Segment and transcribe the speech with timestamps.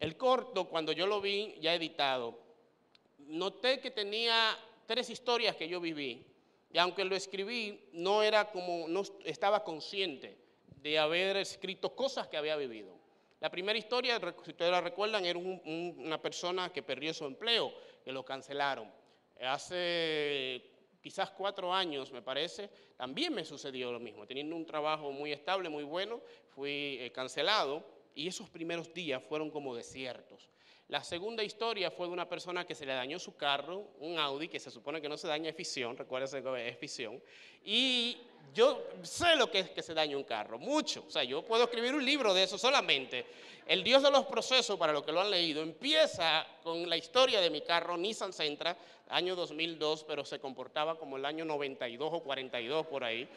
[0.00, 2.38] El corto, cuando yo lo vi ya editado,
[3.18, 6.26] noté que tenía tres historias que yo viví.
[6.72, 10.38] Y aunque lo escribí, no era como, no estaba consciente
[10.82, 12.98] de haber escrito cosas que había vivido.
[13.40, 17.70] La primera historia, si ustedes la recuerdan, era una persona que perdió su empleo,
[18.02, 18.90] que lo cancelaron.
[19.42, 20.62] Hace
[21.02, 24.26] quizás cuatro años, me parece, también me sucedió lo mismo.
[24.26, 26.22] Teniendo un trabajo muy estable, muy bueno,
[26.54, 30.48] fui eh, cancelado y esos primeros días fueron como desiertos.
[30.88, 34.48] La segunda historia fue de una persona que se le dañó su carro, un Audi,
[34.48, 37.22] que se supone que no se daña, es fisión, recuérdense que es fisión,
[37.64, 38.16] y
[38.52, 41.04] yo sé lo que es que se daña un carro, mucho.
[41.06, 43.24] O sea, yo puedo escribir un libro de eso solamente.
[43.66, 47.40] El Dios de los procesos, para los que lo han leído, empieza con la historia
[47.40, 48.76] de mi carro Nissan Sentra,
[49.08, 53.28] año 2002, pero se comportaba como el año 92 o 42 por ahí.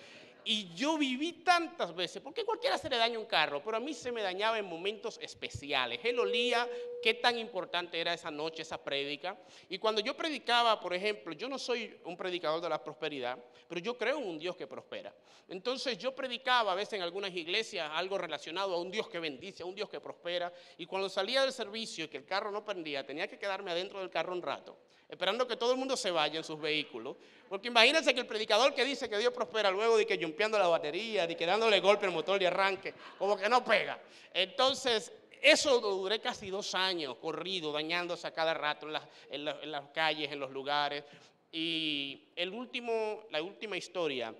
[0.45, 3.93] Y yo viví tantas veces, porque cualquiera se le daña un carro, pero a mí
[3.93, 5.99] se me dañaba en momentos especiales.
[6.03, 6.67] Él olía
[7.03, 9.37] qué tan importante era esa noche, esa prédica.
[9.67, 13.81] Y cuando yo predicaba, por ejemplo, yo no soy un predicador de la prosperidad, pero
[13.81, 15.13] yo creo en un Dios que prospera.
[15.49, 19.63] Entonces yo predicaba a veces en algunas iglesias algo relacionado a un Dios que bendice,
[19.63, 20.51] a un Dios que prospera.
[20.77, 23.99] Y cuando salía del servicio y que el carro no prendía, tenía que quedarme adentro
[23.99, 24.77] del carro un rato
[25.09, 27.15] esperando que todo el mundo se vaya en sus vehículos.
[27.47, 30.67] Porque imagínense que el predicador que dice que Dios prospera luego de que jumpeando la
[30.67, 33.99] batería, de que dándole golpe al motor de arranque, como que no pega.
[34.33, 35.11] Entonces,
[35.43, 38.87] eso duré casi dos años corrido, dañándose a cada rato
[39.29, 41.03] en, las calles, en los lugares.
[41.51, 44.33] Y el último, la última historia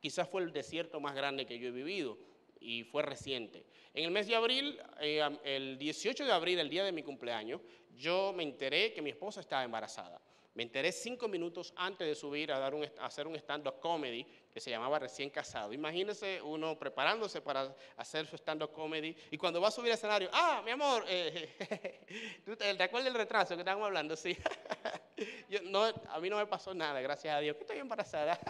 [0.00, 2.16] quizás fue el desierto más grande que yo he vivido
[2.60, 3.66] y fue reciente.
[3.92, 7.60] En el mes de abril, eh, el 18 de abril, el día de mi cumpleaños,
[7.94, 10.18] yo me enteré que mi esposa estaba embarazada.
[10.54, 14.60] Me enteré cinco minutos antes de subir a, dar un, hacer un stand-up comedy que
[14.60, 15.72] se llamaba Recién Casado.
[15.72, 20.28] Imagínese uno preparándose para hacer su stand-up comedy y cuando va a subir al escenario,
[20.30, 21.56] ah, mi amor, eh,
[22.44, 24.14] ¿te acuerdas del retraso que estábamos hablando?
[24.14, 24.36] Sí.
[25.64, 28.38] no, a mí no me pasó nada, gracias a Dios, que estoy embarazada.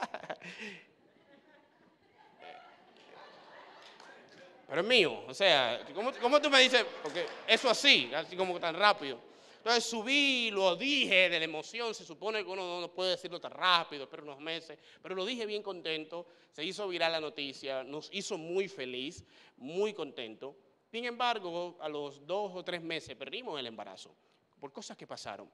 [4.66, 6.84] Pero es mío, o sea, ¿cómo, ¿cómo tú me dices?
[7.00, 9.31] Porque eso así, así como tan rápido.
[9.62, 13.52] Entonces subí, lo dije de la emoción, se supone que uno no puede decirlo tan
[13.52, 18.08] rápido, pero unos meses, pero lo dije bien contento, se hizo viral la noticia, nos
[18.12, 19.24] hizo muy feliz,
[19.58, 20.56] muy contento.
[20.90, 24.12] Sin embargo, a los dos o tres meses perdimos el embarazo
[24.58, 25.48] por cosas que pasaron.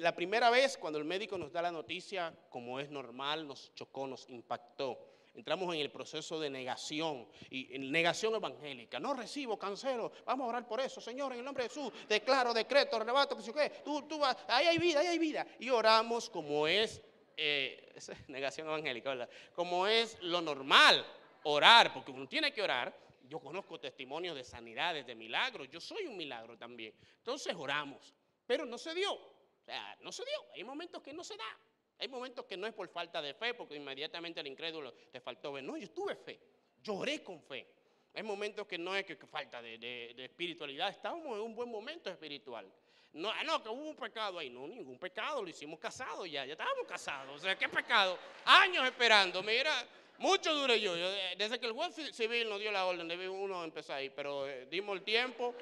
[0.00, 4.08] La primera vez cuando el médico nos da la noticia, como es normal, nos chocó,
[4.08, 4.98] nos impactó
[5.34, 8.98] entramos en el proceso de negación y negación evangélica.
[8.98, 12.52] No recibo, cancelo, vamos a orar por eso, Señor, en el nombre de Jesús, declaro,
[12.52, 15.46] decreto, arrebato, que qué, tú, tú vas, ahí hay vida, ahí hay vida.
[15.58, 17.02] Y oramos como es,
[17.36, 17.94] eh,
[18.28, 19.30] negación evangélica, ¿verdad?
[19.54, 21.04] Como es lo normal,
[21.44, 22.94] orar, porque uno tiene que orar.
[23.28, 26.92] Yo conozco testimonios de sanidades, de milagros, yo soy un milagro también.
[27.18, 28.12] Entonces oramos,
[28.44, 31.58] pero no se dio, o sea, no se dio, hay momentos que no se da.
[32.00, 35.52] Hay momentos que no es por falta de fe, porque inmediatamente al incrédulo te faltó
[35.52, 35.62] ver.
[35.62, 36.40] No, yo tuve fe,
[36.82, 37.66] lloré con fe.
[38.14, 42.66] Hay momentos que no es que, falta de, espiritualidad, estábamos en un buen momento espiritual.
[43.12, 44.48] No, ah, no, que hubo un pecado ahí.
[44.48, 47.36] No, ningún pecado, lo hicimos casado ya, ya estábamos casados.
[47.36, 48.18] O sea, ¿qué pecado?
[48.46, 49.72] Años esperando, mira,
[50.18, 50.94] mucho duré yo.
[51.36, 54.66] Desde que el juez civil nos dio la orden, debe uno empezar ahí, pero eh,
[54.70, 55.54] dimos el tiempo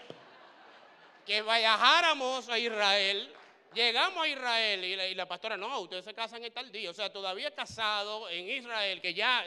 [1.26, 3.34] que viajáramos a Israel
[3.74, 6.90] Llegamos a Israel y la, pastora, no, ustedes se casan en tal día.
[6.90, 9.44] O sea, todavía casado en Israel, que ya.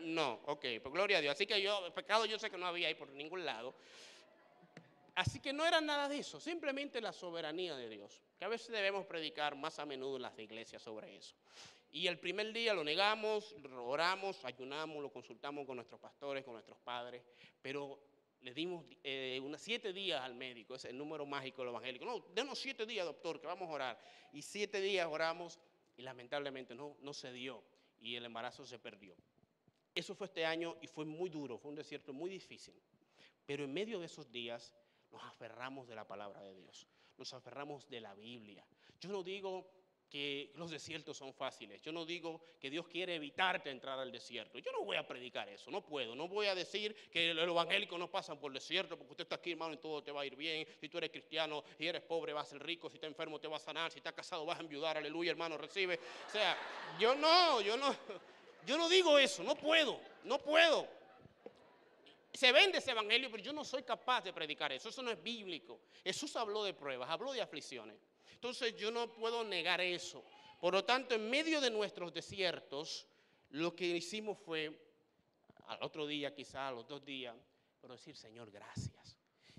[0.00, 1.34] No, ok, pues gloria a Dios.
[1.34, 3.74] Así que yo, pecado yo sé que no había ahí por ningún lado.
[5.14, 8.68] Así que no era nada de eso, simplemente la soberanía de Dios, que a veces
[8.68, 11.34] debemos predicar más a menudo en las iglesias sobre eso.
[11.90, 16.78] Y el primer día lo negamos, oramos, ayunamos, lo consultamos con nuestros pastores, con nuestros
[16.78, 17.22] padres,
[17.60, 17.98] pero
[18.42, 22.04] le dimos eh, unos siete días al médico, es el número mágico del evangélico.
[22.04, 24.00] No, denos siete días, doctor, que vamos a orar.
[24.32, 25.60] Y siete días oramos
[25.96, 27.62] y lamentablemente no, no se dio
[28.00, 29.14] y el embarazo se perdió.
[29.94, 32.74] Eso fue este año y fue muy duro, fue un desierto muy difícil.
[33.46, 34.74] Pero en medio de esos días
[35.10, 38.66] nos aferramos de la palabra de Dios, nos aferramos de la Biblia.
[39.00, 39.70] Yo no digo
[40.12, 41.80] que los desiertos son fáciles.
[41.80, 44.58] Yo no digo que Dios quiere evitarte entrar al desierto.
[44.58, 46.14] Yo no voy a predicar eso, no puedo.
[46.14, 49.36] No voy a decir que los evangélicos no pasan por el desierto porque usted está
[49.36, 50.68] aquí, hermano, y todo te va a ir bien.
[50.78, 52.90] Si tú eres cristiano y eres pobre, vas a ser rico.
[52.90, 53.90] Si estás enfermo, te vas a sanar.
[53.90, 54.98] Si estás casado, vas a enviudar.
[54.98, 55.98] Aleluya, hermano, recibe.
[56.28, 56.58] O sea,
[57.00, 57.96] yo no, yo no,
[58.66, 59.42] yo no digo eso.
[59.42, 60.86] No puedo, no puedo.
[62.34, 64.90] Se vende ese evangelio, pero yo no soy capaz de predicar eso.
[64.90, 65.80] Eso no es bíblico.
[66.04, 67.96] Jesús habló de pruebas, habló de aflicciones.
[68.32, 70.24] Entonces yo no puedo negar eso.
[70.60, 73.06] Por lo tanto, en medio de nuestros desiertos,
[73.50, 74.78] lo que hicimos fue,
[75.66, 77.36] al otro día quizá, a los dos días,
[77.80, 79.18] pero decir, Señor, gracias.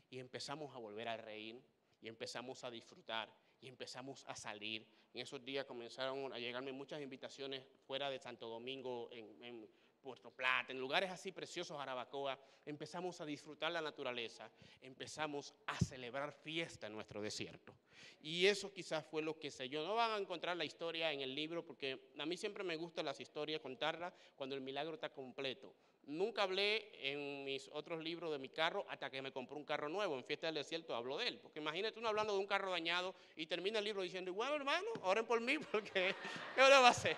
[0.10, 1.60] y empezamos a volver a reír
[2.00, 4.86] y empezamos a disfrutar y empezamos a salir.
[5.14, 9.68] En esos días comenzaron a llegarme muchas invitaciones fuera de Santo Domingo, en,
[10.04, 12.38] Puerto Plata, en lugares así preciosos, Arabacoa.
[12.66, 14.50] Empezamos a disfrutar la naturaleza,
[14.82, 17.74] empezamos a celebrar fiesta en nuestro desierto.
[18.22, 19.86] Y eso quizás fue lo que sé yo.
[19.86, 23.06] No van a encontrar la historia en el libro porque a mí siempre me gustan
[23.06, 25.74] las historias, contarlas cuando el milagro está completo.
[26.06, 29.88] Nunca hablé en mis otros libros de mi carro hasta que me compré un carro
[29.88, 30.18] nuevo.
[30.18, 31.40] En Fiesta del Desierto hablo de él.
[31.40, 34.88] Porque imagínate uno hablando de un carro dañado y termina el libro diciendo, bueno hermano,
[35.04, 36.14] oren por mí porque
[36.56, 37.16] ¿qué uno va a hacer?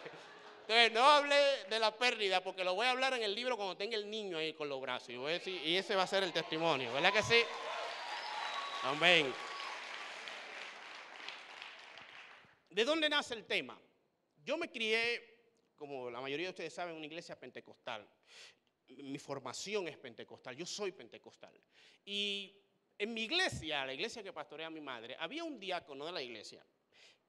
[0.68, 3.78] Entonces no hablé de la pérdida porque lo voy a hablar en el libro cuando
[3.78, 5.10] tenga el niño ahí con los brazos.
[5.10, 6.92] Y, ese va a ser el testimonio.
[6.94, 7.42] ¿Verdad que sí?
[8.84, 9.34] Amén.
[12.70, 13.80] ¿De dónde nace el tema?
[14.44, 18.08] Yo me crié, como la mayoría de ustedes saben, en una iglesia pentecostal
[18.88, 21.54] mi formación es pentecostal, yo soy pentecostal.
[22.06, 22.56] Y
[22.98, 26.66] en mi iglesia, la iglesia que pastorea mi madre, había un diácono de la iglesia,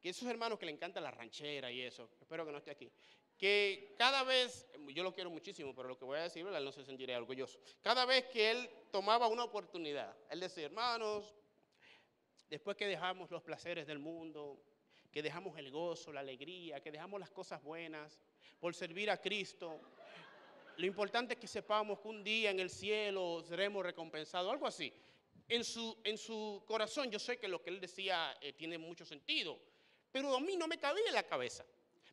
[0.00, 2.90] que esos hermanos que le encanta la ranchera y eso, espero que no esté aquí,
[3.38, 6.84] que cada vez, yo lo quiero muchísimo, pero lo que voy a decir, no se
[6.84, 11.34] sentiría orgulloso, cada vez que él tomaba una oportunidad, él decía, hermanos,
[12.48, 14.58] después que dejamos los placeres del mundo,
[15.12, 18.20] que dejamos el gozo, la alegría, que dejamos las cosas buenas
[18.60, 19.80] por servir a Cristo,
[20.76, 24.92] lo importante es que sepamos que un día en el cielo seremos recompensados, algo así.
[25.48, 29.06] En su, en su corazón yo sé que lo que él decía eh, tiene mucho
[29.06, 29.58] sentido,
[30.12, 31.64] pero a mí no me cabía en la cabeza.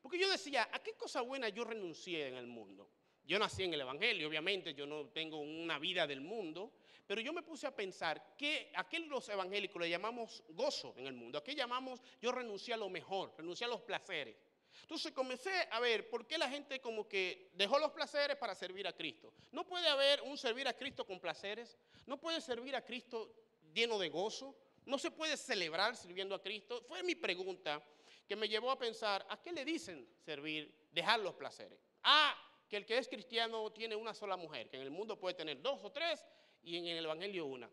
[0.04, 2.92] Porque yo decía, ¿a qué cosa buena yo renuncié en el mundo?
[3.26, 6.74] Yo nací en el Evangelio, obviamente, yo no tengo una vida del mundo,
[7.08, 11.08] pero yo me puse a pensar que a qué los evangélicos le llamamos gozo en
[11.08, 14.36] el mundo, a qué llamamos yo renuncié a lo mejor, renuncié a los placeres.
[14.82, 18.86] Entonces comencé a ver por qué la gente como que dejó los placeres para servir
[18.88, 19.34] a Cristo.
[19.54, 23.34] No puede haber un servir a Cristo con placeres, no puede servir a Cristo
[23.74, 24.54] lleno de gozo,
[24.86, 26.84] no se puede celebrar sirviendo a Cristo.
[26.90, 27.82] Fue mi pregunta
[28.28, 31.80] que me llevó a pensar, ¿a qué le dicen servir, dejar los placeres?
[32.04, 32.36] Ah,
[32.70, 35.62] que el que es cristiano tiene una sola mujer, que en el mundo puede tener
[35.62, 36.26] dos o tres
[36.64, 37.70] y en el Evangelio una.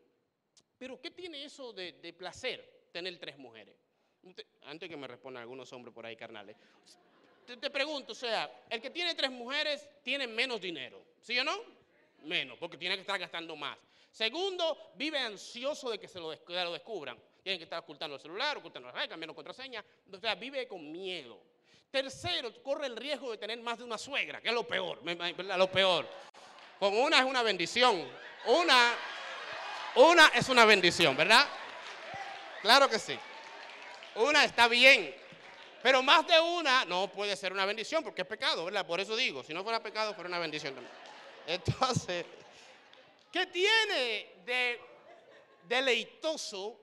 [0.78, 3.76] Pero ¿qué tiene eso de, de placer tener tres mujeres?
[4.62, 6.56] Antes que me respondan algunos hombres por ahí carnales.
[7.58, 11.56] Te, pregunto, o sea, el que tiene tres mujeres tiene menos dinero, ¿sí o no?
[12.22, 13.76] Menos, porque tiene que estar gastando más.
[14.10, 17.18] Segundo, vive ansioso de que se lo, descubran.
[17.42, 19.84] Tiene que estar ocultando el celular, ocultando la red, cambiando contraseña.
[20.12, 21.38] O sea, vive con miedo.
[21.90, 25.70] Tercero, corre el riesgo de tener más de una suegra, que es lo peor, lo
[25.70, 26.06] peor.
[26.78, 28.06] Con una es una bendición.
[28.46, 28.94] Una,
[29.96, 31.46] una es una bendición, ¿verdad?
[32.62, 33.18] Claro que sí.
[34.14, 35.14] Una está bien,
[35.82, 38.86] pero más de una no puede ser una bendición porque es pecado, ¿verdad?
[38.86, 40.94] Por eso digo, si no fuera pecado, fuera una bendición también.
[41.46, 42.24] Entonces,
[43.32, 44.80] ¿qué tiene de
[45.66, 46.78] deleitoso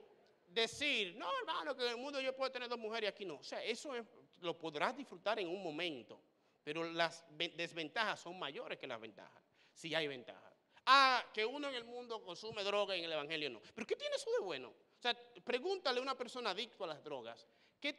[0.48, 3.36] decir, no, hermano, que en el mundo yo puedo tener dos mujeres y aquí no?
[3.36, 3.92] O sea, eso
[4.40, 6.20] lo podrás disfrutar en un momento,
[6.62, 9.42] pero las desventajas son mayores que las ventajas,
[9.72, 10.54] si hay ventajas.
[10.86, 13.60] Ah, que uno en el mundo consume droga y en el Evangelio no.
[13.74, 14.68] ¿Pero qué tiene eso de bueno?
[14.70, 15.14] O sea,
[15.44, 17.46] pregúntale a una persona adicta a las drogas,
[17.78, 17.94] ¿qué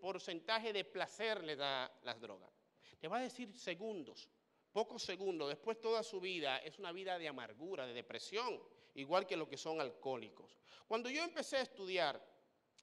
[0.00, 2.52] porcentaje de placer le da las drogas?
[2.98, 4.28] Te va a decir segundos,
[4.72, 8.60] pocos segundos, después toda su vida es una vida de amargura, de depresión,
[8.94, 10.58] igual que lo que son alcohólicos.
[10.88, 12.18] Cuando yo empecé a estudiar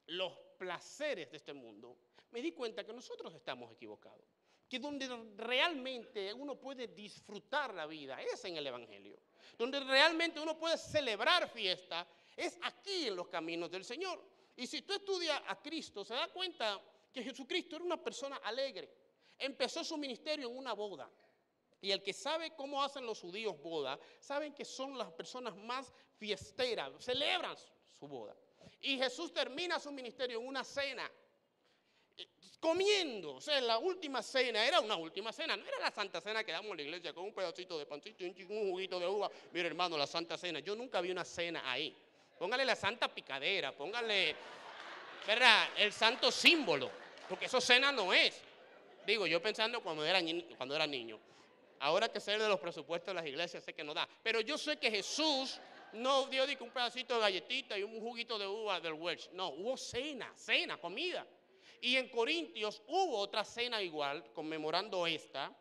[0.05, 1.97] los placeres de este mundo,
[2.29, 4.23] me di cuenta que nosotros estamos equivocados,
[4.69, 9.19] que donde realmente uno puede disfrutar la vida es en el Evangelio,
[9.57, 14.23] donde realmente uno puede celebrar fiesta es aquí en los caminos del Señor.
[14.55, 16.79] Y si tú estudias a Cristo, se da cuenta
[17.11, 18.93] que Jesucristo era una persona alegre.
[19.37, 21.09] Empezó su ministerio en una boda.
[21.81, 25.91] Y el que sabe cómo hacen los judíos boda, saben que son las personas más
[26.17, 27.55] fiesteras, celebran
[27.99, 28.35] su boda.
[28.81, 31.09] Y Jesús termina su ministerio en una cena,
[32.17, 32.27] eh,
[32.59, 33.35] comiendo.
[33.35, 36.51] O sea, la última cena era una última cena, no era la santa cena que
[36.51, 39.29] damos en la iglesia con un pedacito de pancito y un juguito de uva.
[39.51, 40.59] Mira, hermano, la santa cena.
[40.59, 41.95] Yo nunca vi una cena ahí.
[42.37, 44.35] Póngale la santa picadera, póngale,
[45.25, 45.69] ¿verdad?
[45.77, 46.91] El santo símbolo,
[47.29, 48.41] porque eso cena no es.
[49.05, 50.19] Digo, yo pensando cuando era,
[50.57, 51.17] cuando era niño.
[51.79, 54.07] Ahora que sé de los presupuestos de las iglesias, sé que no da.
[54.23, 55.59] Pero yo sé que Jesús
[55.93, 59.29] no dio un pedacito de galletita y un juguito de uva del Welch.
[59.31, 61.25] No, hubo cena, cena, comida.
[61.81, 65.55] Y en Corintios hubo otra cena igual, conmemorando esta,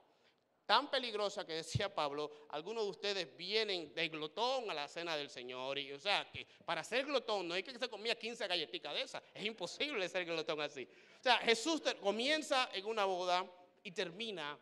[0.67, 5.29] tan peligrosa que decía Pablo, algunos de ustedes vienen de glotón a la cena del
[5.29, 5.79] Señor.
[5.79, 9.03] Y, o sea, que para ser glotón no hay que se comía 15 galletitas de
[9.03, 9.23] esas.
[9.35, 10.89] Es imposible ser glotón así.
[11.21, 13.45] O sea, Jesús comienza en una boda
[13.83, 14.59] y termina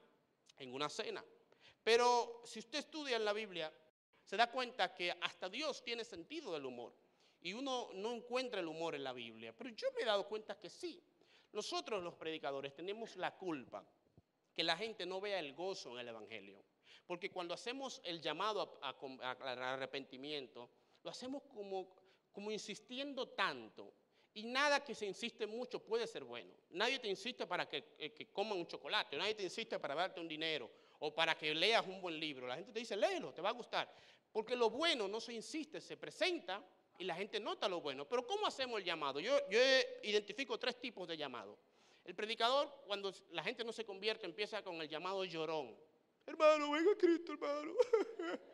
[0.59, 1.25] en una cena.
[1.83, 3.73] Pero si usted estudia en la Biblia,
[4.33, 6.95] se da cuenta que hasta Dios tiene sentido del humor.
[7.43, 9.53] y uno no encuentra el humor en la Biblia.
[9.55, 11.03] Pero yo me he dado cuenta que sí.
[11.53, 13.85] Nosotros los predicadores tenemos la culpa
[14.55, 16.65] que la gente no vea el gozo en el Evangelio.
[17.07, 20.71] Porque cuando hacemos el llamado al arrepentimiento,
[21.03, 21.95] lo hacemos como,
[22.33, 23.93] como insistiendo tanto.
[24.33, 26.55] Y nada que se insiste mucho puede ser bueno.
[26.71, 30.21] Nadie te insiste para que, eh, que, coman un chocolate, nadie te insiste para darte
[30.21, 30.71] un dinero
[31.01, 32.47] o para que leas un buen libro.
[32.47, 33.93] La gente te dice, léelo, te va a gustar.
[34.33, 36.65] Porque lo bueno no se insiste, se presenta
[36.99, 38.07] y la gente nota lo bueno.
[38.09, 39.21] Pero ¿cómo hacemos el llamado?
[39.21, 39.37] Yo,
[40.03, 41.59] identifico tres tipos de llamado.
[42.05, 45.77] El predicador, cuando la gente no se convierte, empieza con el llamado llorón.
[46.27, 47.73] Hermano, venga Cristo, hermano.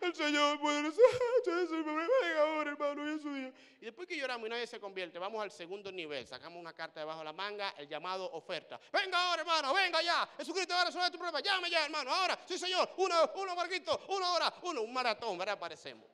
[0.00, 5.42] El Señor puede venga ahora, hermano, y después que lloramos y nadie se convierte, vamos
[5.42, 6.26] al segundo nivel.
[6.26, 8.80] Sacamos una carta debajo de la manga, el llamado oferta.
[8.92, 10.26] Venga ahora, hermano, venga ya.
[10.38, 11.40] Jesucristo va a resolver tu problema.
[11.40, 12.10] Llame ya, hermano.
[12.10, 12.90] Ahora, sí, Señor.
[12.96, 15.56] Uno, uno, Marquito, una hora, uno, un maratón, ¿verdad?
[15.56, 16.06] Aparecemos.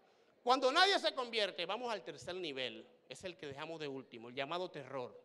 [0.43, 2.87] Cuando nadie se convierte, vamos al tercer nivel.
[3.09, 5.17] Es el que dejamos de último, el llamado terror.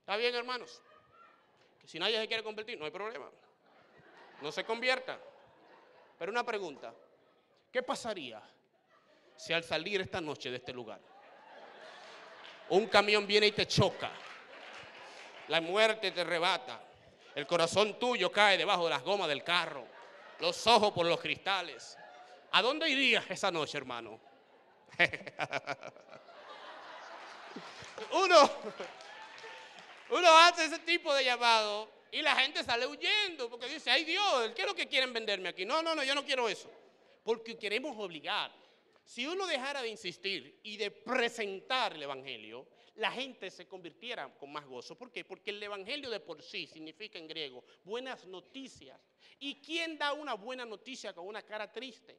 [0.00, 0.80] ¿Está bien, hermanos?
[1.84, 3.28] Si nadie se quiere convertir, no hay problema.
[4.40, 5.18] No se convierta.
[6.18, 6.94] Pero una pregunta.
[7.72, 8.42] ¿Qué pasaría
[9.36, 11.00] si al salir esta noche de este lugar,
[12.70, 14.10] un camión viene y te choca,
[15.48, 16.80] la muerte te arrebata,
[17.34, 19.86] el corazón tuyo cae debajo de las gomas del carro,
[20.40, 21.98] los ojos por los cristales?
[22.52, 24.18] ¿A dónde irías esa noche, hermano?
[28.12, 28.50] uno,
[30.10, 34.52] uno hace ese tipo de llamado y la gente sale huyendo porque dice, ay Dios,
[34.54, 35.66] ¿qué es lo que quieren venderme aquí?
[35.66, 36.70] No, no, no, yo no quiero eso.
[37.26, 38.52] Porque queremos obligar.
[39.04, 44.52] Si uno dejara de insistir y de presentar el Evangelio, la gente se convirtiera con
[44.52, 44.96] más gozo.
[44.96, 45.24] ¿Por qué?
[45.24, 49.00] Porque el Evangelio de por sí significa en griego buenas noticias.
[49.40, 52.16] ¿Y quién da una buena noticia con una cara triste?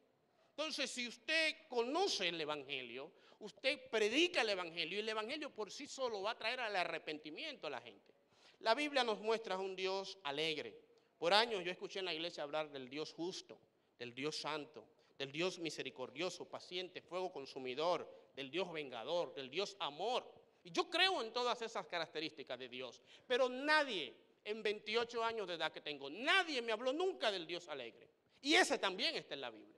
[0.49, 3.09] Entonces, si usted conoce el Evangelio,
[3.39, 7.67] usted predica el Evangelio y el Evangelio por sí solo va a traer al arrepentimiento
[7.67, 8.13] a la gente.
[8.59, 10.77] La Biblia nos muestra un Dios alegre.
[11.17, 13.57] Por años yo escuché en la iglesia hablar del Dios justo,
[13.97, 20.31] del Dios santo, del Dios misericordioso, paciente, fuego consumidor, del Dios vengador, del Dios amor.
[20.63, 25.55] Y yo creo en todas esas características de Dios, pero nadie en 28 años de
[25.55, 28.09] edad que tengo, nadie me habló nunca del Dios alegre.
[28.41, 29.77] Y ese también está en la Biblia.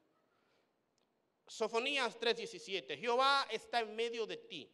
[1.48, 4.70] Sofonías 3:17, Jehová está en medio de ti,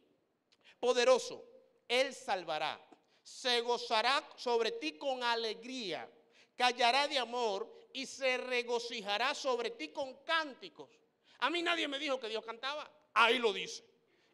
[0.78, 1.42] poderoso,
[1.88, 2.78] Él salvará,
[3.22, 6.10] se gozará sobre ti con alegría,
[6.54, 10.90] callará de amor y se regocijará sobre ti con cánticos.
[11.38, 13.82] A mí nadie me dijo que Dios cantaba, ahí lo dice,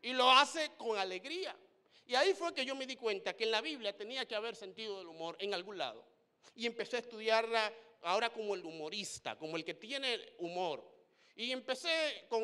[0.02, 1.56] y lo hace con alegría.
[2.04, 4.56] Y ahí fue que yo me di cuenta que en la Biblia tenía que haber
[4.56, 6.04] sentido del humor en algún lado.
[6.56, 10.84] Y empecé a estudiarla ahora como el humorista, como el que tiene humor.
[11.36, 12.42] Y empecé con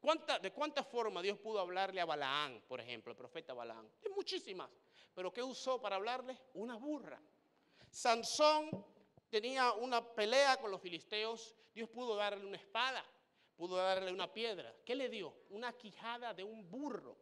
[0.00, 3.90] cuánta, de cuántas formas Dios pudo hablarle a Balaán, por ejemplo, el profeta Balaán.
[4.00, 4.70] De muchísimas.
[5.12, 6.38] Pero ¿qué usó para hablarle?
[6.54, 7.20] Una burra.
[7.90, 8.93] Sansón
[9.34, 11.56] tenía una pelea con los filisteos.
[11.74, 13.04] Dios pudo darle una espada,
[13.56, 14.72] pudo darle una piedra.
[14.86, 15.34] ¿Qué le dio?
[15.50, 17.18] Una quijada de un burro.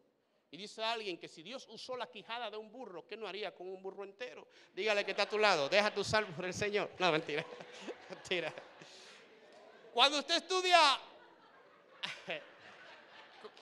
[0.50, 3.54] Y dice alguien que si Dios usó la quijada de un burro, ¿qué no haría
[3.54, 4.46] con un burro entero?
[4.74, 6.90] Dígale que está a tu lado, deja tu salvo por el Señor.
[6.98, 7.46] No, mentira,
[8.10, 8.52] mentira.
[9.94, 11.00] Cuando usted estudia,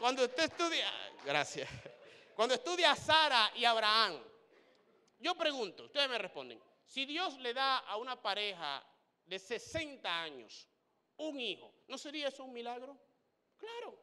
[0.00, 0.90] cuando usted estudia,
[1.24, 1.70] gracias,
[2.34, 4.20] cuando estudia a Sara y Abraham,
[5.20, 8.84] yo pregunto, ustedes me responden, si Dios le da a una pareja
[9.24, 10.66] de 60 años
[11.18, 12.98] un hijo, ¿no sería eso un milagro?
[13.56, 13.96] Claro.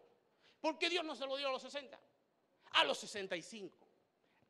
[0.61, 1.99] ¿Por qué Dios no se lo dio a los 60?
[2.71, 3.85] A los 65,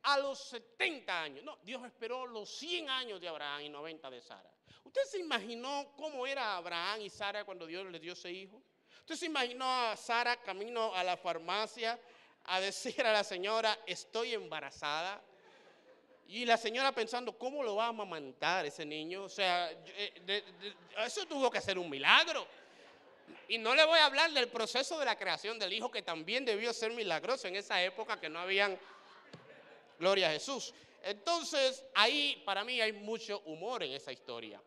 [0.04, 1.44] a los 70 años.
[1.44, 4.54] No, Dios esperó los 100 años de Abraham y 90 de Sara.
[4.84, 8.62] ¿Usted se imaginó cómo era Abraham y Sara cuando Dios les dio ese hijo?
[9.00, 12.00] ¿Usted se imaginó a Sara camino a la farmacia
[12.44, 15.24] a decir a la señora, estoy embarazada?
[16.30, 19.24] Y la señora pensando, ¿cómo lo va a amamantar ese niño?
[19.24, 20.44] O sea, eh,
[21.06, 22.46] eso tuvo que ser un milagro.
[23.48, 26.44] Y no le voy a hablar del proceso de la creación del hijo, que también
[26.44, 28.78] debió ser milagroso en esa época que no habían,
[29.98, 30.74] gloria a Jesús.
[31.02, 34.62] Entonces, ahí para mí hay mucho humor en esa historia.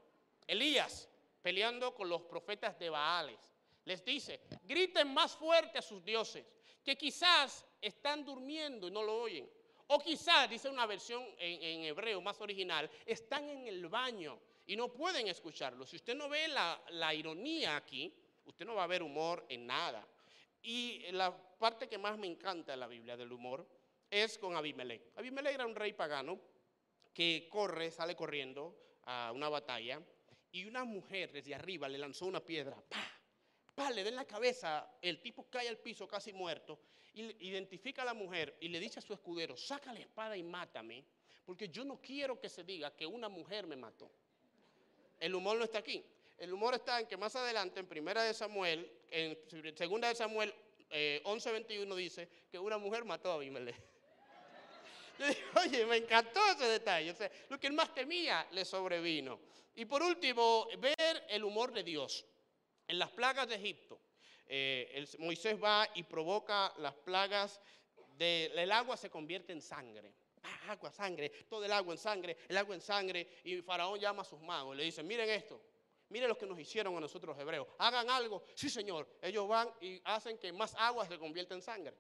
[0.46, 1.10] Elías,
[1.42, 3.38] peleando con los profetas de Baales,
[3.84, 6.46] les dice, griten más fuerte a sus dioses,
[6.82, 9.59] que quizás están durmiendo y no lo oyen.
[9.92, 14.92] O quizás, dice una versión en, hebreo más original, están en el baño y no
[14.92, 15.84] pueden escucharlo.
[15.84, 19.66] Si usted no ve la, la ironía aquí, usted no va a ver humor en
[19.66, 20.06] nada.
[20.62, 23.66] Y la parte que más me encanta de la Biblia del humor
[24.08, 25.10] es con Abimelech.
[25.16, 26.38] Abimelech era un rey pagano
[27.12, 30.00] que corre, sale corriendo a una batalla
[30.52, 33.04] y una mujer desde arriba le lanzó una piedra, pa,
[33.74, 36.78] pa, le da en la cabeza, el tipo cae al piso casi muerto,
[37.14, 41.04] identifica a la mujer y le dice a su escudero, saca la espada y mátame,
[41.44, 44.10] porque yo no quiero que se diga que una mujer me mató.
[45.18, 46.04] El humor no está aquí.
[46.38, 49.36] El humor está en que más adelante, en Primera de Samuel, en
[49.76, 50.54] Segunda de Samuel
[50.90, 53.76] 11:21 eh, dice que una mujer mató a Abimelech.
[55.64, 57.14] oye, me encantó ese detalle.
[57.48, 59.38] lo que él más temía le sobrevino.
[59.74, 62.24] Y por último, ver el humor de Dios.
[62.88, 64.00] En las plagas de Egipto,
[64.52, 67.60] eh, Moisés va y provoca las plagas
[68.18, 70.12] del agua se convierte en sangre.
[70.42, 73.28] Ah, agua, sangre, todo el agua en sangre, el agua en sangre.
[73.44, 75.60] Y Faraón llama a sus magos y le dice, miren esto,
[76.08, 77.66] miren lo que nos hicieron a nosotros los hebreos.
[77.78, 78.44] Hagan algo.
[78.54, 79.06] Sí, Señor.
[79.22, 81.94] Ellos van y hacen que más agua se convierta en sangre.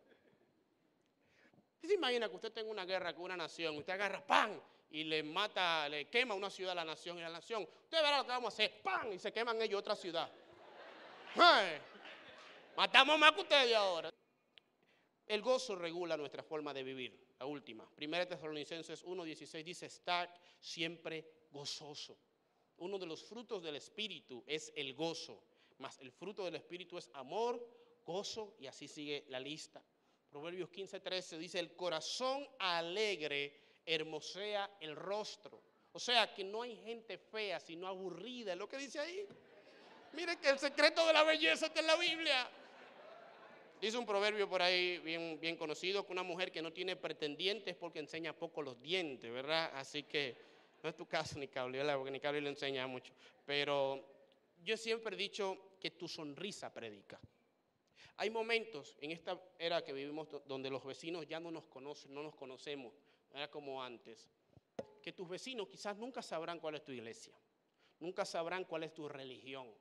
[1.80, 3.76] ¿Se imagina que usted tenga una guerra con una nación?
[3.78, 7.30] Usted agarra pan y le mata, le quema una ciudad a la nación y la
[7.30, 7.62] nación.
[7.62, 8.82] Usted verá lo que vamos a hacer.
[8.82, 9.12] ¡Pam!
[9.12, 10.30] Y se queman ellos otra ciudad.
[12.76, 14.10] Matamos más que ustedes ahora.
[15.26, 17.30] El gozo regula nuestra forma de vivir.
[17.38, 17.88] La última.
[17.88, 22.18] Primera Tesalonicenses 1.16 dice, estar siempre gozoso.
[22.78, 25.42] Uno de los frutos del Espíritu es el gozo.
[25.78, 27.66] Más el fruto del Espíritu es amor,
[28.04, 29.82] gozo y así sigue la lista.
[30.28, 35.62] Proverbios 15.13 dice, el corazón alegre hermosea el rostro.
[35.92, 38.52] O sea que no hay gente fea, sino aburrida.
[38.52, 39.26] Es lo que dice ahí.
[40.12, 42.50] Mire que el secreto de la belleza está en la Biblia.
[43.80, 47.74] Dice un proverbio por ahí bien, bien conocido que una mujer que no tiene pretendientes
[47.76, 49.70] porque enseña poco los dientes, ¿verdad?
[49.74, 50.36] Así que
[50.82, 51.96] no es tu caso, ni ¿verdad?
[51.96, 53.14] Porque Nicable le enseña mucho.
[53.46, 54.04] Pero
[54.62, 57.18] yo siempre he dicho que tu sonrisa predica.
[58.18, 62.22] Hay momentos en esta era que vivimos donde los vecinos ya no nos conocen, no
[62.22, 62.92] nos conocemos,
[63.32, 64.28] era como antes,
[65.02, 67.32] que tus vecinos quizás nunca sabrán cuál es tu iglesia,
[67.98, 69.72] nunca sabrán cuál es tu religión,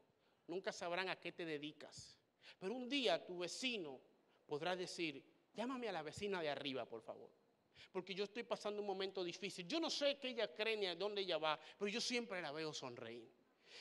[0.48, 2.19] nunca sabrán a qué te dedicas.
[2.58, 4.00] Pero un día tu vecino
[4.46, 7.30] podrá decir, llámame a la vecina de arriba, por favor.
[7.92, 9.68] Porque yo estoy pasando un momento difícil.
[9.68, 12.52] Yo no sé qué ella cree ni a dónde ella va, pero yo siempre la
[12.52, 13.30] veo sonreír.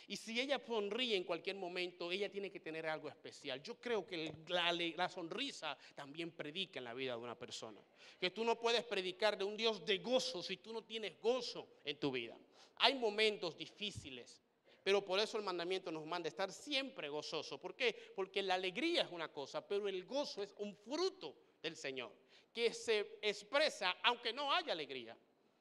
[0.06, 3.62] Y si ella sonríe en cualquier momento, ella tiene que tener algo especial.
[3.62, 7.80] Yo creo que la, sonrisa también predica en la vida de una persona.
[8.18, 11.68] Que tú no puedes predicar de un Dios de gozo si tú no tienes gozo
[11.84, 12.38] en tu vida.
[12.76, 14.40] Hay momentos difíciles,
[14.88, 17.60] pero por eso el mandamiento nos manda estar siempre gozoso.
[17.60, 18.10] ¿Por qué?
[18.16, 22.10] Porque la alegría es una cosa, pero el gozo es un fruto del Señor
[22.54, 25.14] que se expresa aunque no haya alegría.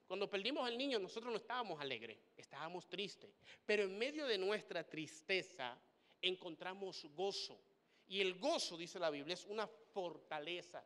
[0.07, 3.37] Cuando perdimos al niño, nosotros no estábamos alegres, estábamos tristes.
[3.65, 5.77] Pero en medio de nuestra tristeza
[6.21, 7.59] encontramos gozo.
[8.07, 10.81] Y el gozo, dice la Biblia, es una fortaleza.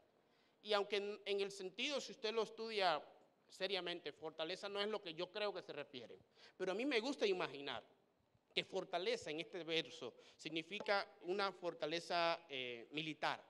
[0.64, 3.00] Y aunque en, el sentido, si usted lo estudia
[3.48, 6.18] seriamente, fortaleza no es lo que yo creo que se refiere.
[6.58, 7.84] Pero a mí me gusta imaginar
[8.54, 13.44] que fortaleza en este verso significa una fortaleza eh, militar.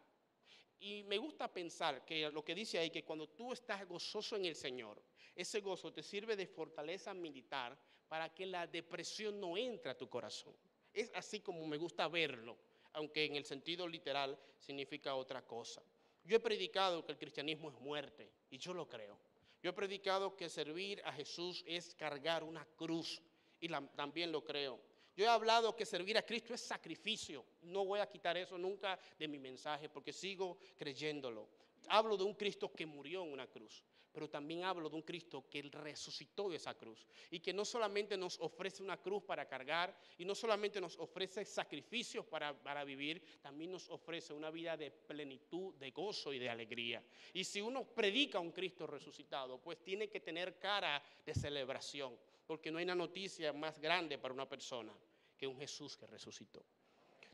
[0.79, 4.45] Y me gusta pensar que lo que dice ahí, que cuando tú estás gozoso en
[4.45, 5.01] el Señor,
[5.35, 10.09] ese gozo te sirve de fortaleza militar para que la depresión no entre a tu
[10.09, 10.55] corazón.
[10.91, 12.57] Es así como me gusta verlo,
[12.93, 15.81] aunque en el sentido literal significa otra cosa.
[16.23, 19.17] Yo he predicado que el cristianismo es muerte y yo lo creo.
[19.61, 23.21] Yo he predicado que servir a Jesús es cargar una cruz
[23.59, 24.79] y también lo creo.
[25.21, 27.45] Yo he hablado que servir a Cristo es sacrificio.
[27.61, 31.47] No voy a quitar eso nunca de mi mensaje porque sigo creyéndolo.
[31.89, 35.45] Hablo de un Cristo que murió en una cruz pero también hablo de un Cristo
[35.49, 39.95] que resucitó de esa cruz y que no solamente nos ofrece una cruz para cargar
[40.17, 44.91] y no solamente nos ofrece sacrificios para, para vivir, también nos ofrece una vida de
[44.91, 47.01] plenitud, de gozo y de alegría.
[47.33, 52.17] Y si uno predica a un Cristo resucitado, pues tiene que tener cara de celebración,
[52.45, 54.93] porque no hay una noticia más grande para una persona
[55.41, 56.63] que un Jesús que resucitó.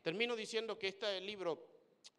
[0.02, 1.68] Termino diciendo que este libro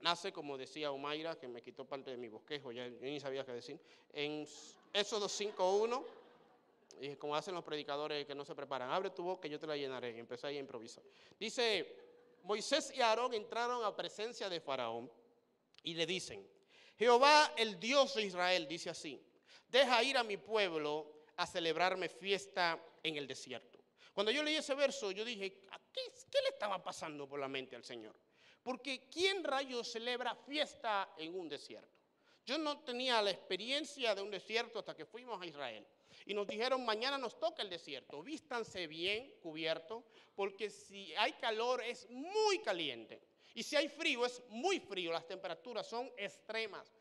[0.01, 3.43] nace, como decía Omaira, que me quitó parte de mi bosquejo, ya yo ni sabía
[3.43, 3.81] qué decir,
[4.13, 4.47] en
[4.93, 6.05] Éxodo 5.1,
[7.01, 9.79] y como hacen los predicadores que no se preparan, abre tu boca yo te la
[9.79, 11.03] llenaré, y empecé ahí a improvisar.
[11.41, 11.97] Dice,
[12.43, 15.11] Moisés y Aarón entraron a presencia de Faraón
[15.85, 16.47] y le dicen,
[16.99, 19.19] Jehová el Dios de Israel dice así,
[19.71, 23.79] deja ir a mi pueblo a celebrarme fiesta en el desierto.
[24.19, 25.61] Cuando yo leí ese verso, yo dije,
[26.31, 28.15] ¿qué, le estaba pasando por la mente al Señor?
[28.63, 31.99] Porque ¿quién rayos celebra fiesta en un desierto?
[32.45, 35.87] Yo no tenía la experiencia de un desierto hasta que fuimos a Israel.
[36.25, 41.83] Y nos dijeron, mañana nos toca el desierto, vístanse bien cubierto, porque si hay calor
[41.83, 43.21] es muy caliente.
[43.55, 46.93] Y si hay frío es muy frío, las temperaturas son extremas.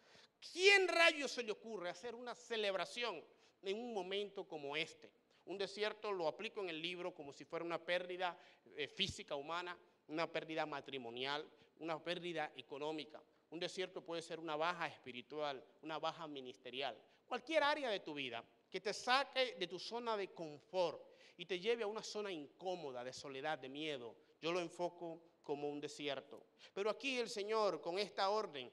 [0.52, 3.24] ¿Quién rayos se le ocurre hacer una celebración
[3.62, 5.12] en un momento como este?
[5.46, 8.38] Un desierto lo aplico en el libro como si fuera una pérdida
[8.78, 11.46] eh, física humana, una pérdida matrimonial,
[11.80, 13.22] una pérdida económica.
[13.50, 16.96] Un desierto puede ser una baja espiritual, una baja ministerial.
[17.28, 21.02] Cualquier área de tu vida que te saque de tu zona de confort
[21.38, 24.16] y te lleve a una zona incómoda, de soledad, de miedo.
[24.42, 26.46] Yo lo enfoco como un desierto.
[26.74, 28.72] Pero aquí el Señor, con esta orden,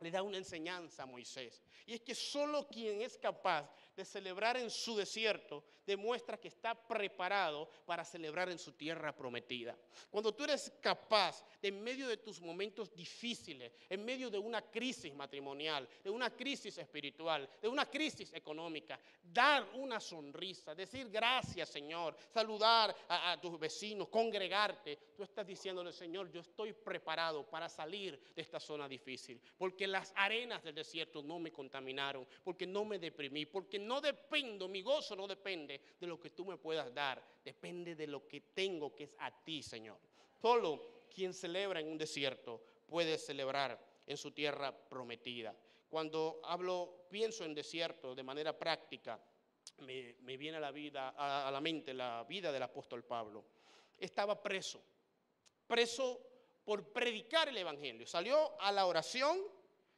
[0.00, 1.62] le da una enseñanza a Moisés.
[1.86, 6.74] Y es que solo quien es capaz de celebrar en su desierto demuestra que está
[6.74, 9.74] preparado para celebrar en su tierra prometida.
[10.10, 14.62] Cuando tú eres capaz de en medio de tus momentos difíciles, en medio de una
[14.62, 21.70] crisis matrimonial, de una crisis espiritual, de una crisis económica, dar una sonrisa, decir gracias
[21.70, 28.20] Señor, saludar a, tus vecinos, congregarte, tú estás diciéndole Señor, yo estoy preparado para salir
[28.36, 32.98] de esta zona difícil, porque las arenas del desierto no me contaminaron, porque no me
[32.98, 37.22] deprimí, porque no dependo, mi gozo no depende de lo que tú me puedas dar,
[37.44, 39.98] depende de lo que tengo, que es a ti, Señor.
[40.40, 45.54] Solo quien celebra en un desierto puede celebrar en su tierra prometida.
[45.88, 49.20] Cuando hablo, pienso en desierto de manera práctica,
[49.78, 53.44] me, viene a la, vida, a la mente la vida del apóstol Pablo.
[53.96, 54.82] Estaba preso,
[55.66, 56.20] preso
[56.64, 58.06] por predicar el Evangelio.
[58.06, 59.38] Salió a la oración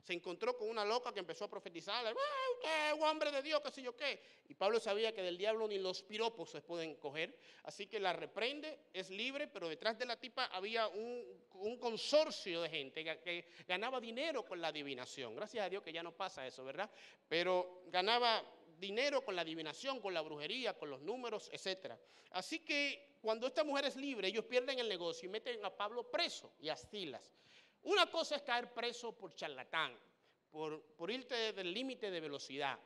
[0.03, 3.71] se encontró con una loca que empezó a profetizarle, usted es hombre de Dios, qué
[3.71, 4.23] sé yo qué.
[4.49, 8.13] Y Pablo sabía que del diablo ni los piropos se pueden coger, así que la
[8.13, 11.41] reprende, es libre, pero detrás de la tipa había un,
[11.79, 15.37] consorcio de gente que, que, ganaba dinero con la adivinación.
[15.37, 16.91] Gracias a Dios que ya no pasa eso, ¿verdad?
[17.29, 18.43] Pero ganaba
[18.79, 21.93] dinero con la adivinación, con la brujería, con los números, etc.
[22.31, 26.11] Así que cuando esta mujer es libre, ellos pierden el negocio y meten a Pablo
[26.11, 27.31] preso y a Silas.
[27.83, 29.99] Una cosa es caer preso por charlatán,
[30.51, 32.79] por, irte del límite de velocidad.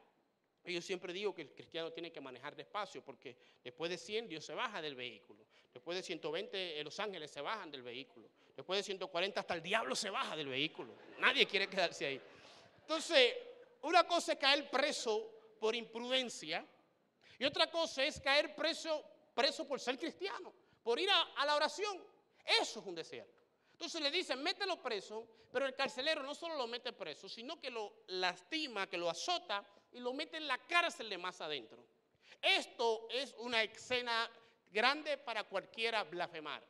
[0.64, 4.44] Yo siempre digo que el cristiano tiene que manejar despacio porque después de 100 Dios
[4.44, 5.44] se baja del vehículo.
[5.72, 8.30] Después de 120 eh, los ángeles se bajan del vehículo.
[8.56, 10.94] Después de 140 hasta el diablo se baja del vehículo.
[11.18, 12.20] Nadie quiere quedarse ahí.
[12.80, 13.34] Entonces,
[13.82, 16.64] una cosa es caer preso por imprudencia
[17.38, 19.04] y otra cosa es caer preso,
[19.34, 22.02] preso por ser cristiano, por ir a la oración.
[22.44, 23.43] Eso es un desierto.
[23.84, 27.68] Entonces le dicen, mételo preso, pero el carcelero no solo lo mete preso, sino que
[27.68, 31.84] lo lastima, que lo azota y lo mete en la cárcel de más adentro.
[32.40, 34.30] Esto es una escena
[34.72, 36.66] grande para cualquiera blasfemar,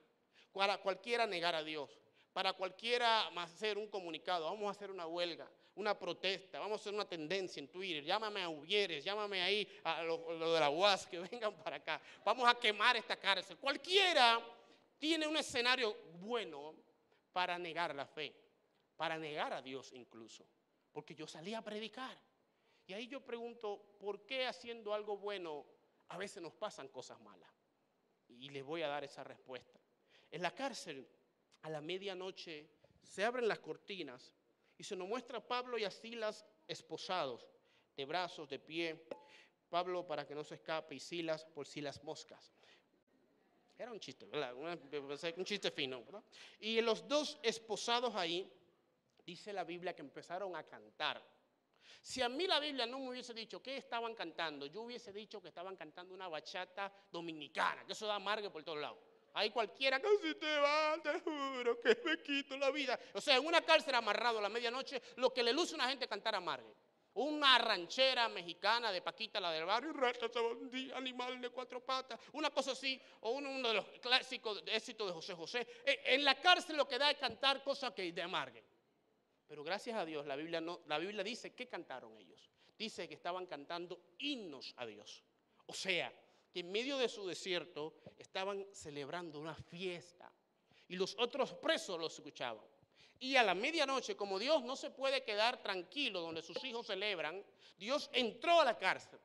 [0.52, 1.88] para cualquiera negar a Dios,
[2.32, 6.94] para cualquiera hacer un comunicado, vamos a hacer una huelga, una protesta, vamos a hacer
[6.94, 11.06] una tendencia en Twitter, llámame a Uvieres, llámame ahí a lo, lo de la UAS,
[11.06, 13.56] que vengan para acá, vamos a quemar esta cárcel.
[13.56, 14.44] Cualquiera
[14.98, 16.83] tiene un escenario bueno
[17.34, 18.32] para negar la fe,
[18.96, 20.46] para negar a Dios incluso,
[20.92, 22.16] porque yo salí a predicar.
[22.86, 25.66] Y ahí yo pregunto, ¿por qué haciendo algo bueno
[26.08, 27.50] a veces nos pasan cosas malas?
[28.28, 29.80] Y les voy a dar esa respuesta.
[30.30, 31.08] En la cárcel,
[31.62, 32.70] a la medianoche,
[33.02, 34.32] se abren las cortinas
[34.78, 37.48] y se nos muestra a Pablo y a Silas esposados,
[37.96, 39.08] de brazos, de pie.
[39.68, 42.52] Pablo para que no se escape y Silas por si las moscas.
[43.76, 44.54] Era un chiste, ¿verdad?
[44.54, 46.02] Un chiste fino.
[46.60, 48.50] Y los dos esposados ahí,
[49.26, 51.22] dice la Biblia que empezaron a cantar.
[52.00, 55.40] Si a mí la Biblia no me hubiese dicho qué estaban cantando, yo hubiese dicho
[55.40, 58.98] que estaban cantando una bachata dominicana, que eso da amargue por todos lados.
[59.32, 62.98] Hay cualquiera que si te va, te juro que me quito la vida.
[63.14, 65.88] O sea, en una cárcel amarrado a la medianoche, lo que le luce a una
[65.88, 66.72] gente cantar amargue.
[67.14, 69.94] Una ranchera mexicana de Paquita, la del barrio,
[70.96, 75.34] animal de cuatro patas, una cosa así, o uno, de los clásicos éxitos de José
[75.34, 75.66] José.
[75.84, 78.64] E, en la cárcel lo que da es cantar cosas que de amarguen.
[79.46, 82.50] Pero gracias a Dios, la Biblia, no, la Biblia dice que cantaron ellos.
[82.76, 85.22] Dice que estaban cantando himnos a Dios.
[85.66, 86.12] O sea,
[86.52, 90.32] que en medio de su desierto estaban celebrando una fiesta.
[90.88, 92.64] Y los otros presos los escuchaban.
[93.20, 97.44] Y a la medianoche, como Dios no se puede quedar tranquilo donde sus hijos celebran,
[97.78, 99.18] Dios entró a la cárcel.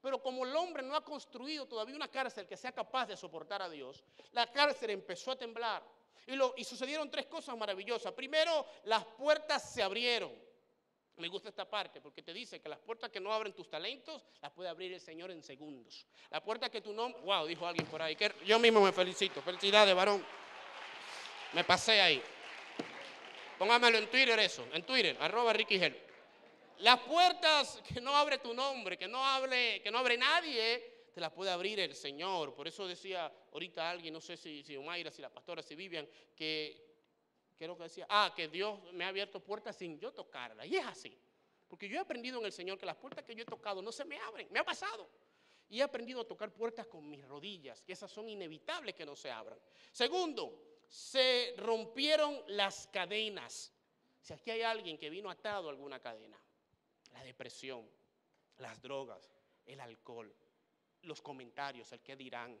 [0.00, 3.62] Pero como el hombre no ha construido todavía una cárcel que sea capaz de soportar
[3.62, 5.82] a Dios, la cárcel empezó a temblar.
[6.56, 8.12] Y, sucedieron tres cosas maravillosas.
[8.12, 10.32] Primero, las puertas se abrieron.
[11.16, 14.26] Me gusta esta parte porque te dice que las puertas que no abren tus talentos
[14.42, 16.06] las puede abrir el Señor en segundos.
[16.30, 19.40] La puerta que tu nombre, wow, dijo alguien por ahí, yo mismo me felicito.
[19.40, 20.24] Felicidades, varón.
[21.52, 22.22] Me pasé ahí.
[23.58, 25.96] Póngamelo en Twitter eso, en Twitter, arroba Ricky Gel.
[26.78, 31.20] Las puertas que no abre tu nombre, que no, hable, que no abre nadie, te
[31.22, 32.54] las puede abrir el Señor.
[32.54, 36.06] Por eso decía ahorita alguien, no sé si, si Omaira, si la pastora, si Vivian,
[36.34, 36.96] que,
[37.56, 40.66] que lo que decía, ah, que Dios me ha abierto puertas sin yo tocarlas.
[40.66, 41.18] Y es así.
[41.66, 43.90] Porque yo he aprendido en el Señor que las puertas que yo he tocado no
[43.90, 45.08] se me abren, me ha pasado.
[45.70, 49.16] Y he aprendido a tocar puertas con mis rodillas, que esas son inevitables que no
[49.16, 49.58] se abran.
[49.90, 53.72] Segundo, se rompieron las cadenas.
[54.20, 56.40] Si aquí hay alguien que vino atado a alguna cadena,
[57.12, 57.88] la depresión,
[58.58, 59.30] las drogas,
[59.64, 60.34] el alcohol,
[61.02, 62.58] los comentarios, el que dirán,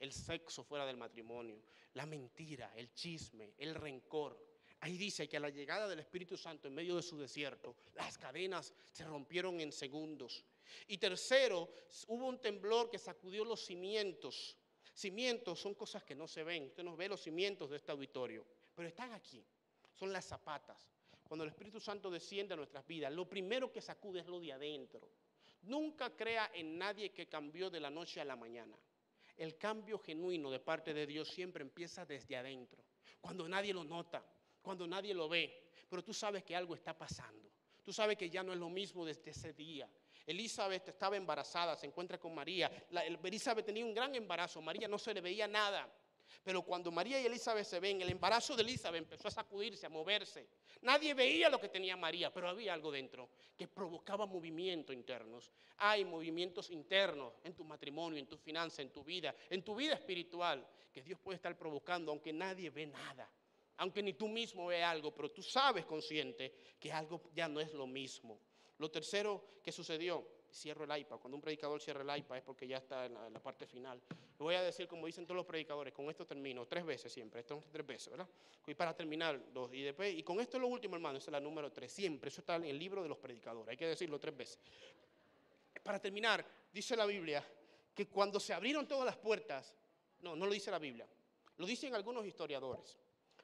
[0.00, 1.60] el sexo fuera del matrimonio,
[1.94, 4.46] la mentira, el chisme, el rencor.
[4.80, 8.16] Ahí dice que a la llegada del Espíritu Santo en medio de su desierto, las
[8.16, 10.44] cadenas se rompieron en segundos.
[10.86, 11.68] Y tercero,
[12.06, 14.56] hubo un temblor que sacudió los cimientos.
[14.98, 16.64] Cimientos son cosas que no se ven.
[16.64, 19.46] Usted no ve los cimientos de este auditorio, pero están aquí.
[19.94, 20.90] Son las zapatas.
[21.22, 24.52] Cuando el Espíritu Santo desciende a nuestras vidas, lo primero que sacude es lo de
[24.52, 25.08] adentro.
[25.62, 28.76] Nunca crea en nadie que cambió de la noche a la mañana.
[29.36, 32.82] El cambio genuino de parte de Dios siempre empieza desde adentro,
[33.20, 34.26] cuando nadie lo nota,
[34.60, 37.48] cuando nadie lo ve, pero tú sabes que algo está pasando.
[37.84, 39.88] Tú sabes que ya no es lo mismo desde ese día.
[40.28, 42.70] Elizabeth estaba embarazada, se encuentra con María.
[43.24, 45.90] Elizabeth tenía un gran embarazo, María no se le veía nada.
[46.44, 49.88] Pero cuando María y Elizabeth se ven, el embarazo de Elizabeth empezó a sacudirse, a
[49.88, 50.46] moverse.
[50.82, 55.50] Nadie veía lo que tenía María, pero había algo dentro que provocaba movimientos internos.
[55.78, 59.94] Hay movimientos internos en tu matrimonio, en tu finanza, en tu vida, en tu vida
[59.94, 63.30] espiritual, que Dios puede estar provocando, aunque nadie ve nada.
[63.78, 67.72] Aunque ni tú mismo ve algo, pero tú sabes consciente que algo ya no es
[67.72, 68.40] lo mismo.
[68.78, 71.18] Lo tercero que sucedió, cierro el iPad.
[71.18, 74.00] Cuando un predicador cierra el iPad es porque ya está en la, parte final.
[74.38, 77.40] Lo voy a decir como dicen todos los predicadores, con esto termino, tres veces siempre,
[77.40, 78.28] esto tres veces, ¿verdad?
[78.66, 79.40] Y para terminar.
[79.72, 82.28] Y, después, y con esto es lo último, hermano, esa es la número tres, siempre,
[82.28, 84.58] eso está en el libro de los predicadores, hay que decirlo tres veces.
[85.82, 87.44] Para terminar, dice la Biblia
[87.94, 89.74] que cuando se abrieron todas las puertas,
[90.20, 91.08] no, no lo dice la Biblia,
[91.56, 92.96] lo dicen algunos historiadores,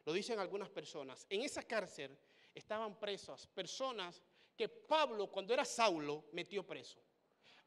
[0.05, 2.17] lo dicen algunas personas, en esa cárcel
[2.55, 4.23] estaban presas personas
[4.57, 7.01] que Pablo, cuando era Saulo, metió preso.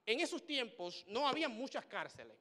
[0.05, 2.37] En esos tiempos no había muchas cárceles.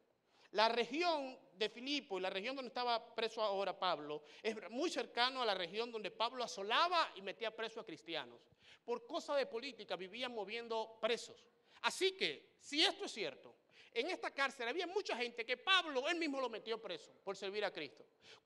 [0.53, 5.43] La región de Filipo y la región donde estaba preso ahora Pablo es muy cercano
[5.43, 8.41] a la región donde Pablo asolaba y metía preso a cristianos.
[8.85, 11.45] Por cosa de política vivían moviendo presos.
[11.83, 13.55] Así que, si esto es cierto,
[13.93, 17.65] en esta cárcel había mucha gente que Pablo él mismo lo metió preso por servir
[17.65, 18.05] a Cristo.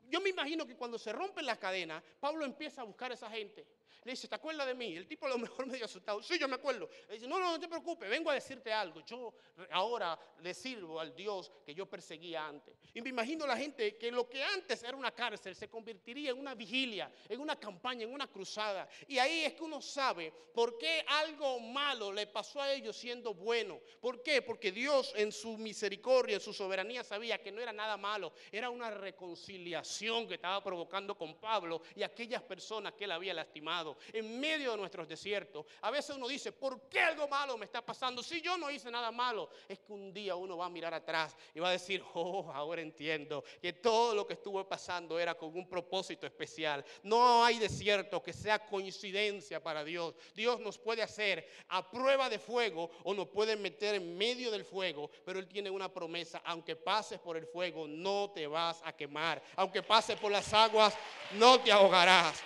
[0.08, 3.30] Yo me imagino que cuando se rompen las cadenas, Pablo empieza a buscar a esa
[3.30, 3.66] gente
[4.04, 4.96] le dice, ¿te acuerdas de mí?
[4.96, 6.22] El tipo a lo mejor medio asustado.
[6.22, 6.88] Sí, yo me acuerdo.
[7.08, 9.00] Le dice, no, no, no te preocupes, vengo a decirte algo.
[9.04, 9.34] Yo
[9.70, 12.74] ahora le sirvo al Dios que yo perseguía antes.
[12.94, 16.38] Y me imagino la gente que lo que antes era una cárcel se convertiría en
[16.38, 18.88] una vigilia, en una campaña, en una cruzada.
[19.06, 23.34] Y ahí es que uno sabe por qué algo malo le pasó a ellos siendo
[23.34, 23.80] bueno.
[24.00, 24.42] ¿Por qué?
[24.42, 28.32] Porque Dios en su misericordia, en su soberanía sabía que no era nada malo.
[28.50, 33.96] Era una reconciliación que estaba provocando con Pablo y aquellas personas que él había lastimado
[34.12, 35.66] en medio de nuestros desiertos.
[35.82, 38.22] A veces uno dice, ¿por qué algo malo me está pasando?
[38.22, 41.36] Si yo no hice nada malo, es que un día uno va a mirar atrás
[41.54, 45.56] y va a decir, oh, ahora entiendo que todo lo que estuvo pasando era con
[45.56, 46.84] un propósito especial.
[47.02, 50.14] No hay desierto que sea coincidencia para Dios.
[50.34, 54.64] Dios nos puede hacer a prueba de fuego o nos puede meter en medio del
[54.64, 58.92] fuego, pero Él tiene una promesa, aunque pases por el fuego, no te vas a
[58.94, 59.42] quemar.
[59.56, 60.94] Aunque pases por las aguas,
[61.32, 62.42] no te ahogarás.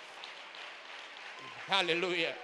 [1.67, 2.37] Aleluya.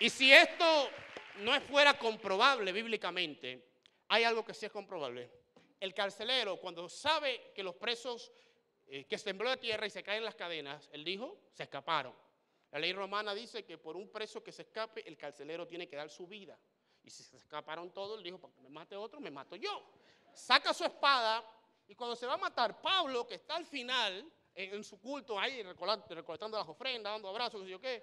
[0.00, 0.90] Y si esto
[1.38, 3.68] no fuera comprobable bíblicamente,
[4.08, 5.30] hay algo que sí es comprobable.
[5.78, 8.32] El carcelero, cuando sabe que los presos,
[8.88, 12.14] eh, que se tembló de tierra y se caen las cadenas, él dijo, se escaparon.
[12.72, 15.96] La ley romana dice que por un preso que se escape, el carcelero tiene que
[15.96, 16.58] dar su vida.
[17.04, 19.84] Y si se escaparon todos, él dijo, para que me mate otro, me mato yo.
[20.34, 21.44] Saca su espada
[21.86, 25.62] y cuando se va a matar, Pablo, que está al final, en, su culto ahí,
[25.62, 28.02] recolectando las ofrendas, dando abrazos, qué yo qué.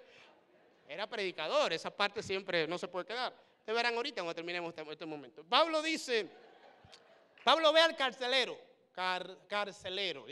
[0.88, 3.34] Era predicador, esa parte siempre no se puede quedar.
[3.58, 5.44] Ustedes verán ahorita cuando terminemos este, este momento.
[5.44, 6.30] Pablo dice,
[7.44, 8.56] Pablo ve al carcelero,
[8.92, 10.24] carcelero,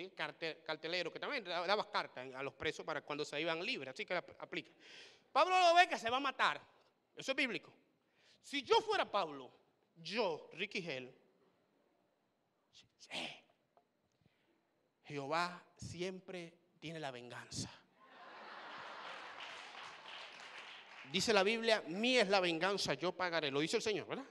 [0.65, 4.15] cartelero, que también daba cartas a los presos para cuando se iban libres, así que
[4.15, 4.71] aplica.
[5.31, 6.61] Pablo lo ve que se va a matar,
[7.15, 7.73] eso es bíblico.
[8.41, 9.51] Si yo fuera Pablo,
[9.97, 11.13] yo, Ricky Hell,
[15.15, 17.71] Jehová siempre tiene la venganza.
[21.13, 23.53] Dice la Biblia, mía es la venganza, yo pagaré.
[23.53, 24.25] Lo dice el Señor, ¿verdad?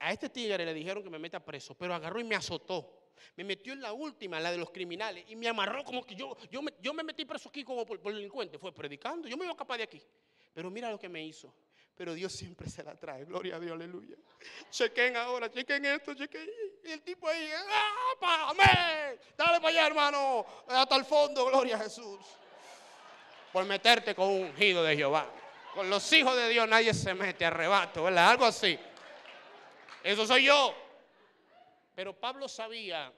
[0.00, 3.12] A este tigre le dijeron que me meta preso, pero agarró y me azotó.
[3.36, 6.36] Me metió en la última, la de los criminales, y me amarró como que yo,
[6.50, 8.58] yo, me, yo me metí preso aquí como por, por delincuente.
[8.58, 10.02] Fue predicando, yo me iba a escapar de aquí.
[10.52, 11.54] Pero mira lo que me hizo
[12.00, 13.26] pero Dios siempre se la trae.
[13.26, 14.16] Gloria a Dios, aleluya.
[14.70, 16.48] Chequen ahora, chequen esto, chequen.
[16.82, 18.54] Y el tipo ahí, ¡ah!
[19.36, 22.18] Dale para allá, hermano, hasta el fondo, gloria a Jesús.
[23.52, 25.30] Por meterte con un ungido de Jehová.
[25.74, 28.30] Con los hijos de Dios nadie se mete, arrebato, ¿verdad?
[28.30, 28.78] Algo así.
[30.02, 30.74] Eso soy yo.
[31.94, 33.12] Pero Pablo sabía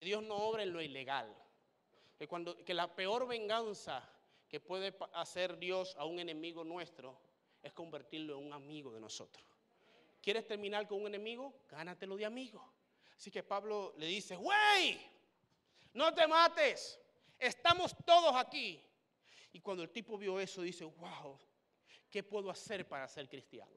[0.00, 1.32] que Dios no obra en lo ilegal.
[2.18, 4.02] que, cuando, que la peor venganza
[4.48, 7.25] que puede hacer Dios a un enemigo nuestro
[7.66, 9.44] es convertirlo en un amigo de nosotros.
[10.22, 11.62] ¿Quieres terminar con un enemigo?
[11.68, 12.72] Gánatelo de amigo.
[13.16, 14.98] Así que Pablo le dice, güey,
[15.94, 17.00] no te mates,
[17.38, 18.82] estamos todos aquí.
[19.52, 21.38] Y cuando el tipo vio eso, dice, wow,
[22.10, 23.72] ¿qué puedo hacer para ser cristiano?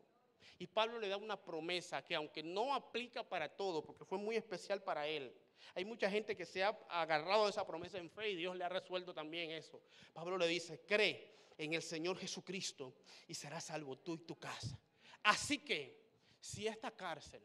[0.57, 4.35] Y Pablo le da una promesa que aunque no aplica para todo, porque fue muy
[4.35, 5.33] especial para él,
[5.73, 8.65] hay mucha gente que se ha agarrado de esa promesa en fe y Dios le
[8.65, 9.81] ha resuelto también eso.
[10.13, 12.95] Pablo le dice, cree en el Señor Jesucristo
[13.27, 14.79] y serás salvo tú y tu casa.
[15.23, 15.99] Así que,
[16.39, 17.43] si esta cárcel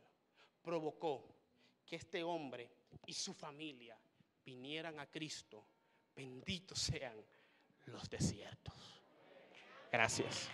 [0.62, 1.35] provocó
[1.85, 2.70] que este hombre
[3.07, 3.98] y su familia
[4.46, 5.66] vinieran a Cristo,
[6.14, 7.16] benditos sean
[7.87, 8.74] los desiertos.
[9.90, 10.48] Gracias.